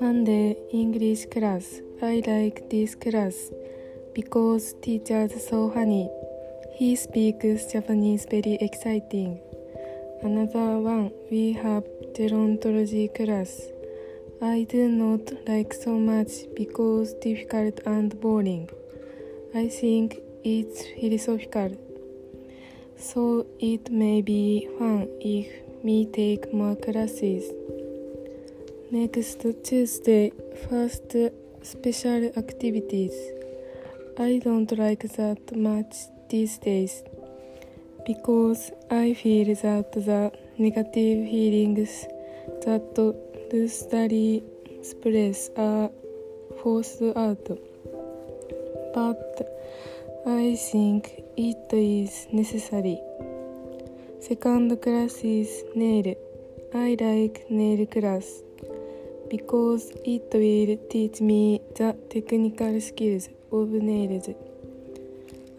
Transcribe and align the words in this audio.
Monday 0.00 0.56
English 0.72 1.26
class. 1.26 1.82
I 2.00 2.22
like 2.26 2.70
this 2.70 2.94
class 2.94 3.50
because 4.14 4.74
teacher's 4.80 5.46
so 5.46 5.70
funny. 5.70 6.08
He 6.72 6.96
speaks 6.96 7.70
Japanese 7.70 8.24
very 8.30 8.54
exciting. 8.62 9.40
Another 10.22 10.78
one, 10.78 11.12
we 11.30 11.52
have 11.52 11.84
gerontology 12.14 13.14
class. 13.14 13.68
I 14.40 14.64
do 14.70 14.88
not 14.88 15.46
like 15.46 15.74
so 15.74 15.98
much 15.98 16.30
because 16.54 17.12
difficult 17.14 17.80
and 17.84 18.18
boring. 18.20 18.70
I 19.54 19.68
think 19.68 20.20
it's 20.44 20.86
philosophical. 20.98 21.91
So 22.96 23.46
it 23.58 23.90
may 23.90 24.22
be 24.22 24.68
fun 24.78 25.08
if 25.20 25.48
me 25.84 26.06
take 26.06 26.52
more 26.52 26.76
classes. 26.76 27.50
Next 28.90 29.44
Tuesday, 29.64 30.32
first 30.68 31.16
special 31.62 32.30
activities. 32.36 33.14
I 34.18 34.40
don't 34.44 34.70
like 34.78 35.02
that 35.16 35.56
much 35.56 35.94
these 36.28 36.58
days 36.58 37.02
because 38.06 38.70
I 38.90 39.14
feel 39.14 39.54
that 39.54 39.92
the 39.92 40.32
negative 40.58 41.28
feelings 41.28 42.06
that 42.64 42.94
the 42.94 43.68
study 43.68 44.42
express 44.78 45.50
are 45.56 45.90
forced 46.62 47.02
out. 47.16 47.48
But 48.94 49.48
I 50.24 50.54
think 50.54 51.20
it 51.36 51.72
is 51.72 52.28
necessary. 52.30 53.00
Second 54.20 54.80
class 54.80 55.24
is 55.24 55.64
nail. 55.74 56.14
I 56.72 56.96
like 57.00 57.50
nail 57.50 57.84
class 57.86 58.42
because 59.28 59.90
it 60.04 60.30
will 60.32 60.76
teach 60.88 61.20
me 61.20 61.60
the 61.74 61.96
technical 62.08 62.80
skills 62.80 63.30
of 63.50 63.70
nails. 63.70 64.28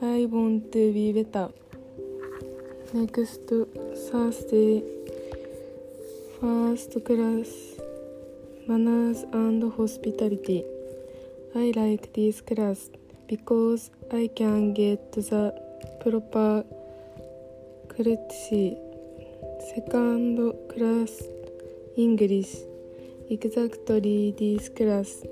I 0.02 0.28
want 0.32 0.72
to 0.72 0.94
be 0.94 1.12
better. 1.12 1.50
Next 2.94 3.42
Thursday, 3.50 4.82
first 6.40 7.04
class 7.04 7.50
manners 8.66 9.26
and 9.34 9.74
hospitality. 9.74 10.64
I 11.54 11.74
like 11.76 12.14
this 12.14 12.40
class 12.40 12.90
because 13.28 13.90
I 14.12 14.30
can 14.36 14.74
get 14.74 15.12
the 15.14 15.54
proper 16.02 16.64
courtesy. 17.88 18.78
Second 19.74 20.54
class 20.70 21.24
English 21.96 22.56
exactly 23.30 24.34
this 24.38 24.70
class. 24.70 25.24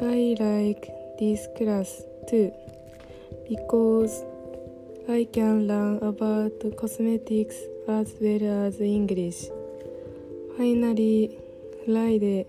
I 0.00 0.34
like 0.40 0.88
this 1.18 1.46
class 1.56 2.02
too 2.28 2.52
because 3.48 4.24
I 5.08 5.28
can 5.30 5.68
learn 5.68 5.98
about 6.02 6.52
cosmetics 6.76 7.56
as 7.86 8.14
well 8.20 8.66
as 8.66 8.80
English. 8.80 9.46
Finally, 10.56 11.36
Friday, 11.84 12.46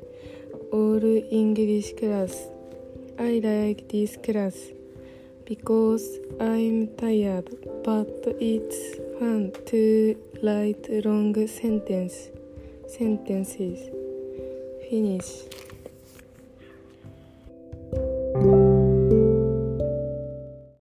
all 0.72 1.04
English 1.32 1.94
class. 1.96 2.55
I 3.18 3.40
like 3.44 3.88
this 3.88 4.18
class 4.18 4.58
because 5.46 6.20
I'm 6.40 6.88
tired, 6.98 7.50
but 7.84 8.08
it's 8.42 8.98
fun 9.20 9.54
to 9.68 10.18
write 10.44 10.90
long 11.06 11.48
sentence 11.48 12.30
sentences. 12.88 13.90
Finish. 14.90 15.65